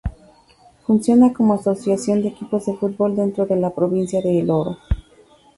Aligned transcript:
Funciona 0.87 1.31
como 1.31 1.53
asociación 1.53 2.23
de 2.23 2.29
equipos 2.29 2.65
de 2.65 2.73
fútbol 2.73 3.15
dentro 3.15 3.45
de 3.45 3.55
la 3.57 3.69
Provincia 3.69 4.19
de 4.19 4.39
El 4.39 4.49
Oro. 4.49 4.79